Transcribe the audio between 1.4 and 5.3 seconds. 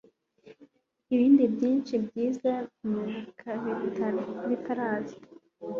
byinshi byiza nibuka bitaraza